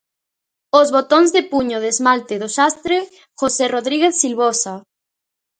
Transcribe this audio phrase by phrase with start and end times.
[0.79, 2.97] Os botóns de puño de esmalte do xastre
[3.39, 4.75] José Rodríguez Silvosa.